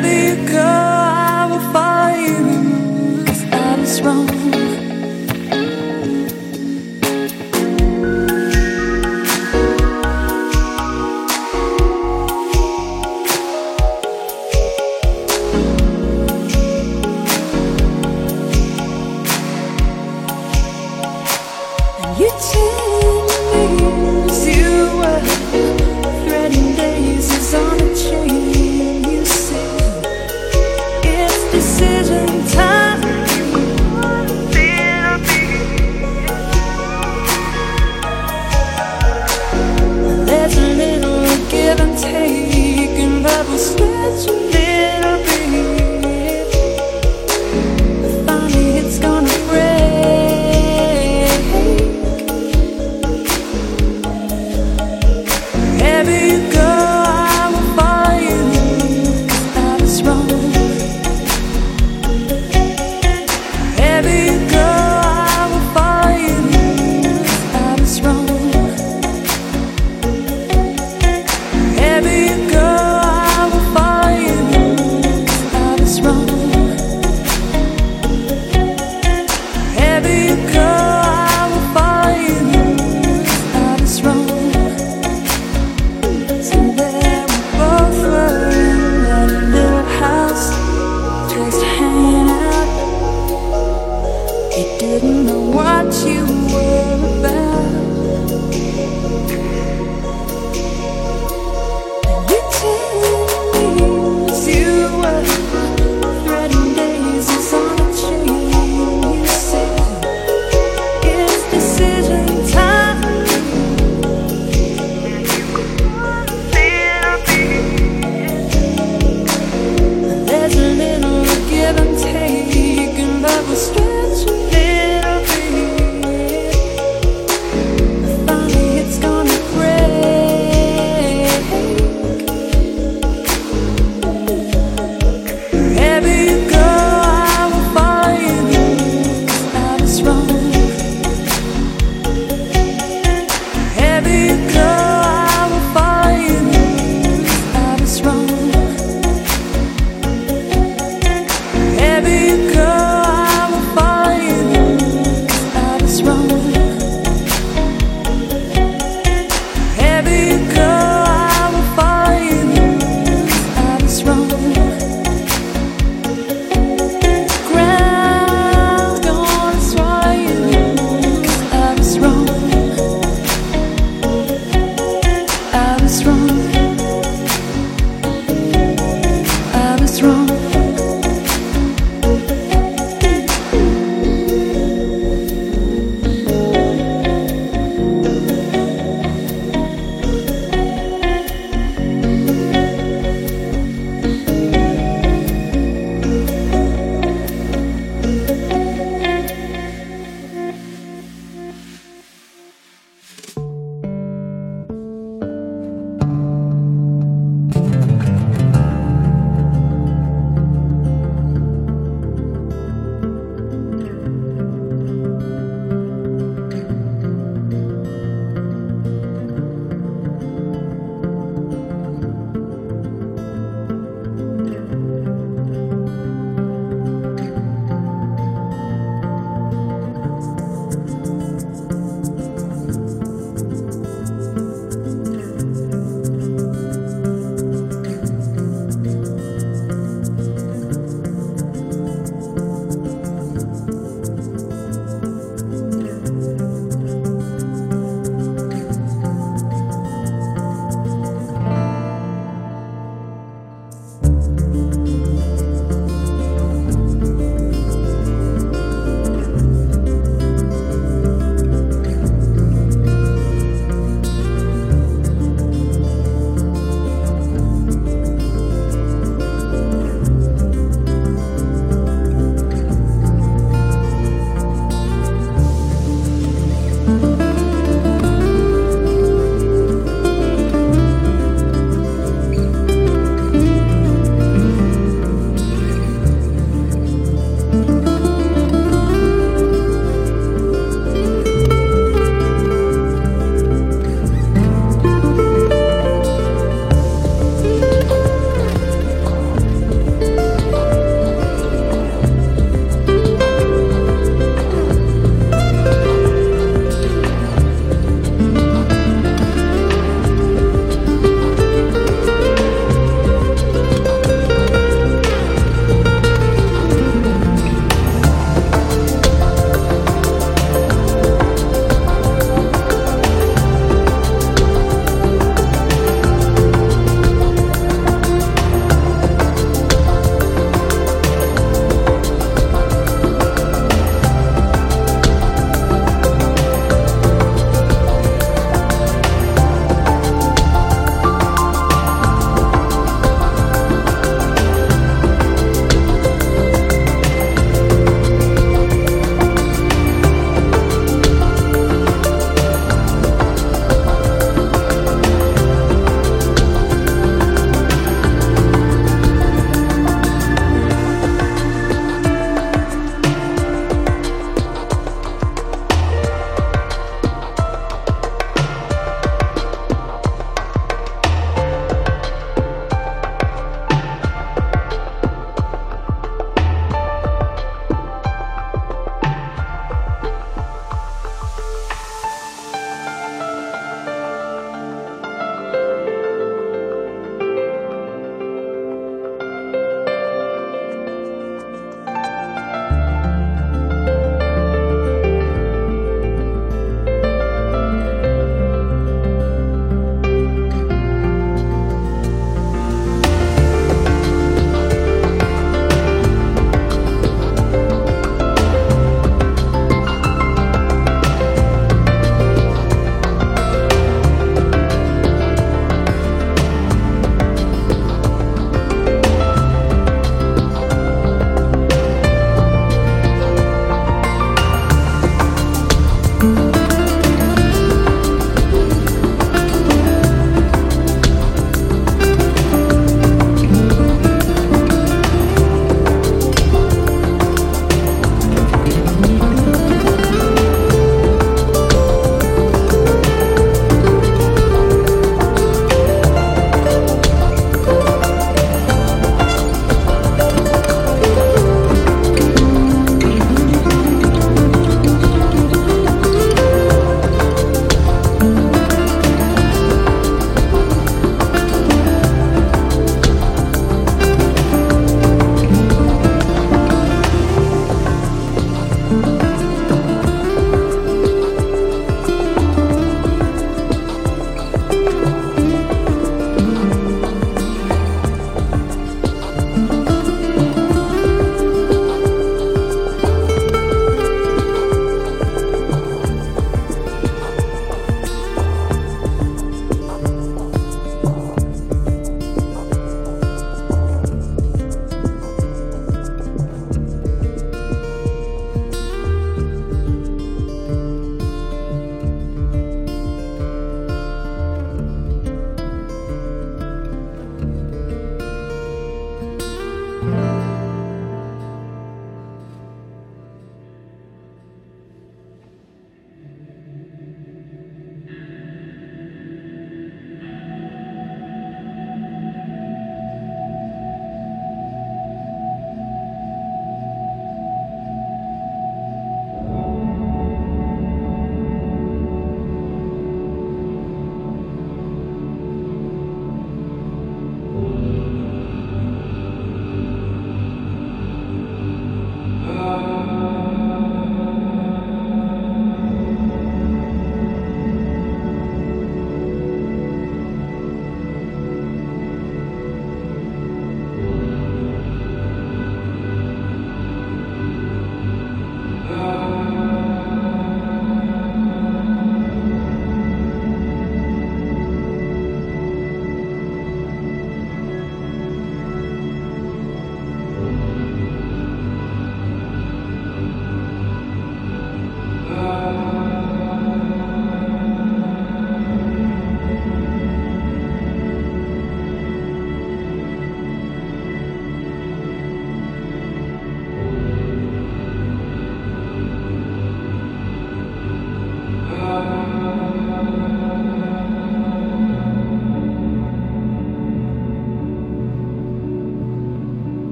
[0.00, 0.77] Wherever you go,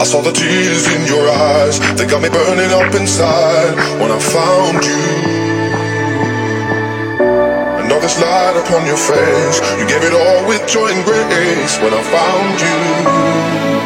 [0.00, 4.18] I saw the tears in your eyes, they got me burning up inside when I
[4.18, 5.04] found you.
[7.84, 11.76] And all this light upon your face, you gave it all with joy and grace
[11.84, 13.79] when I found you.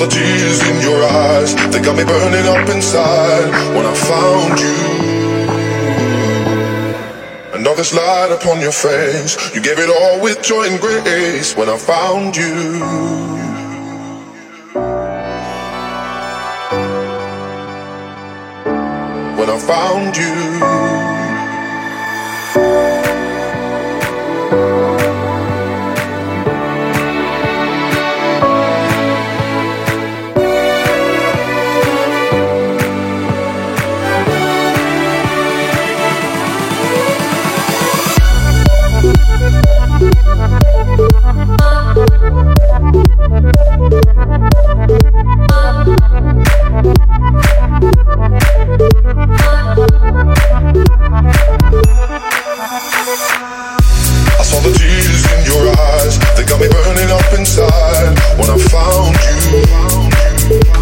[0.00, 4.78] the tears in your eyes, they got me burning up inside when I found you.
[7.54, 11.54] And all this light upon your face, you gave it all with joy and grace
[11.54, 12.48] when I found you.
[19.36, 20.69] when I found you.
[58.68, 59.16] found
[60.74, 60.79] you.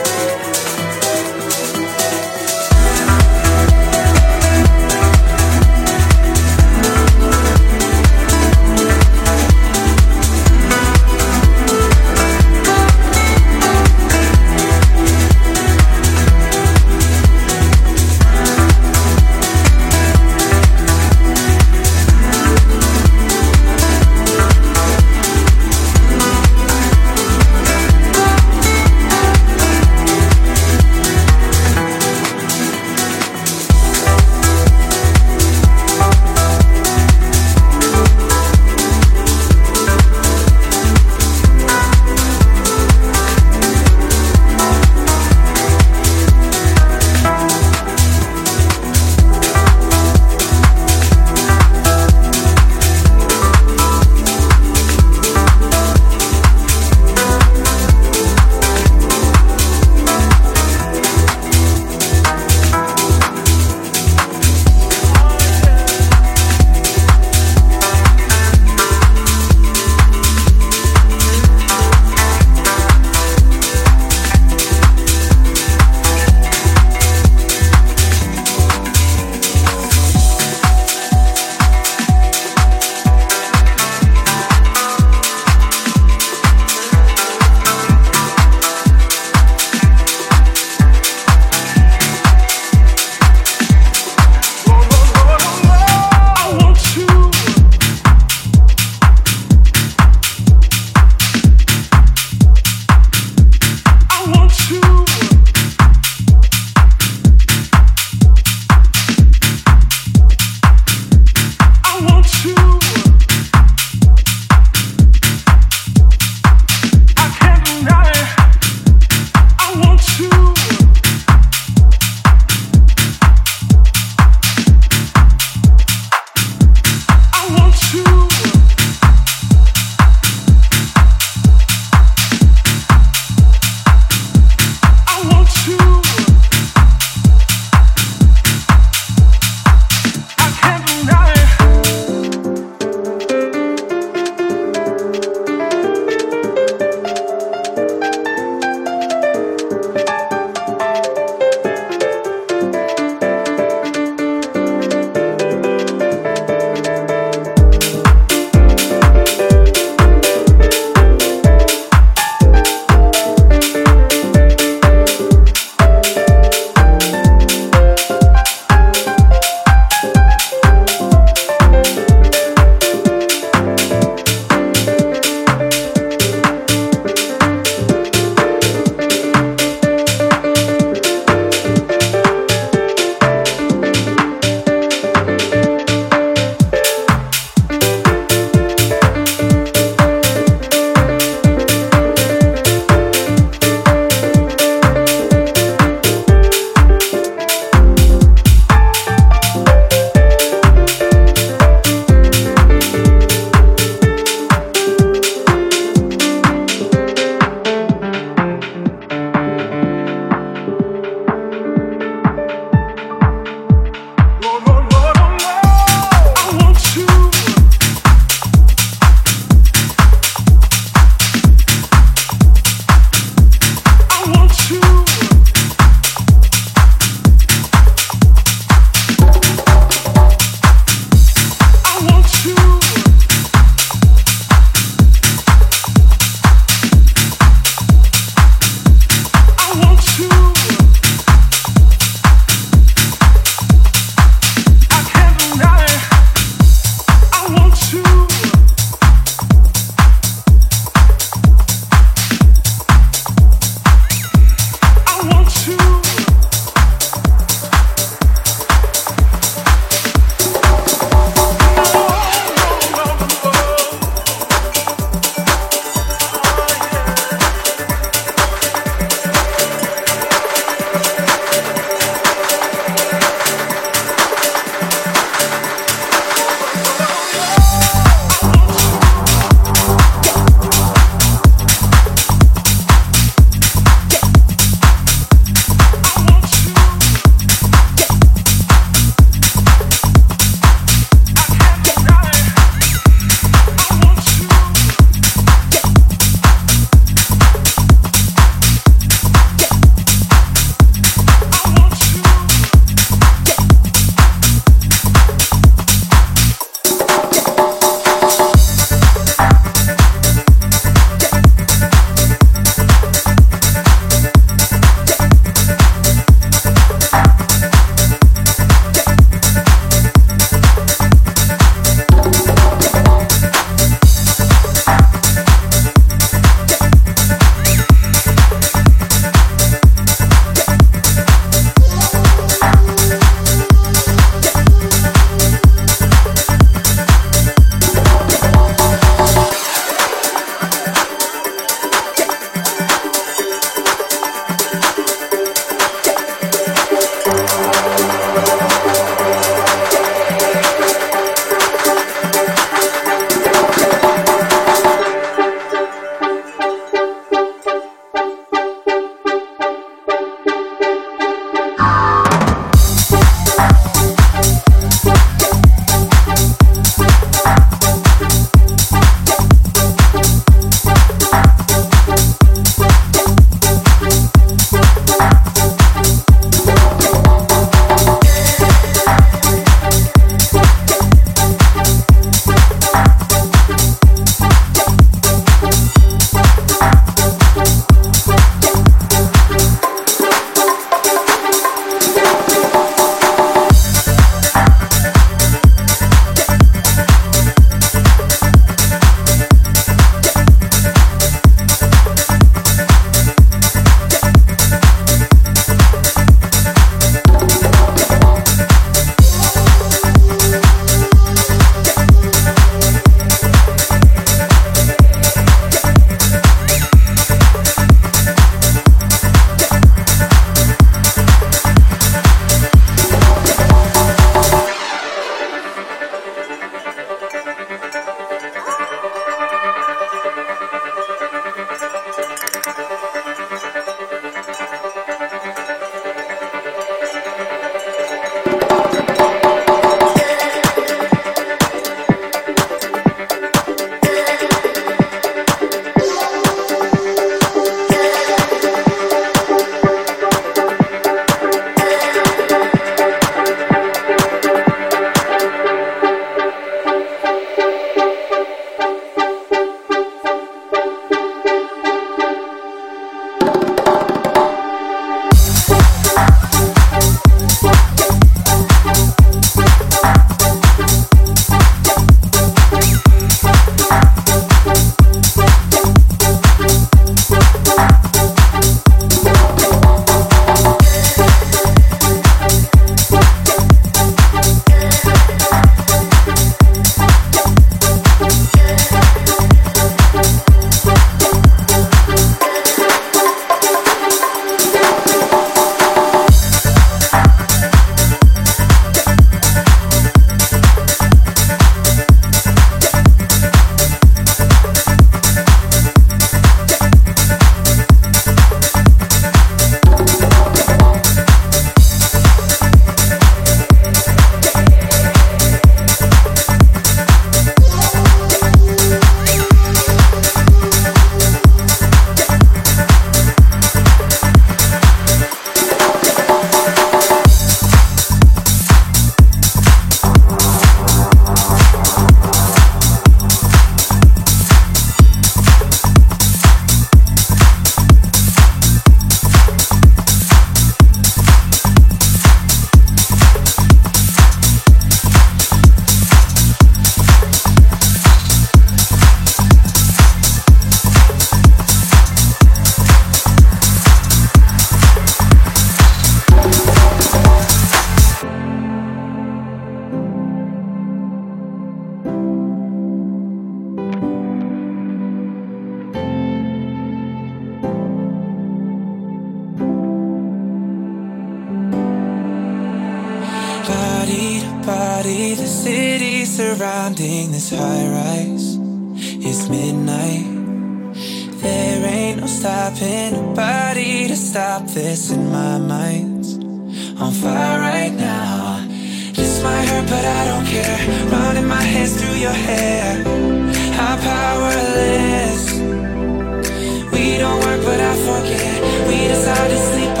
[597.91, 598.87] Forget.
[598.87, 600.00] We decide to sleep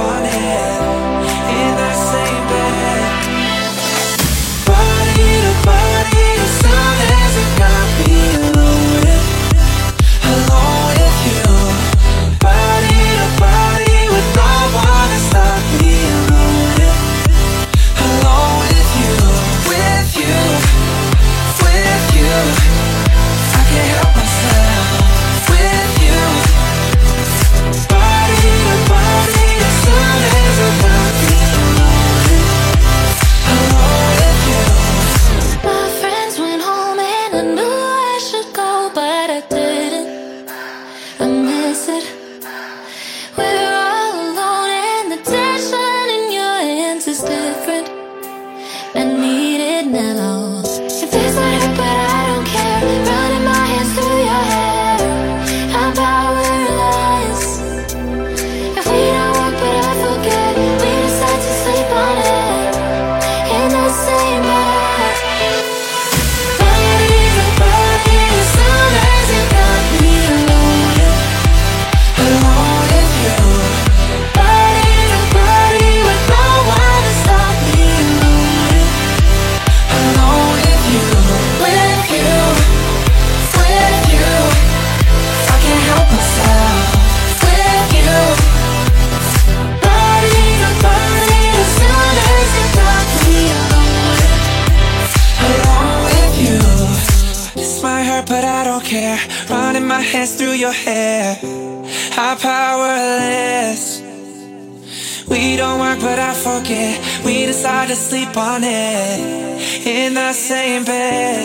[109.85, 111.43] in the same bed.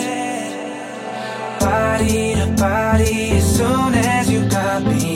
[1.59, 5.06] Body to body, as soon as you got me.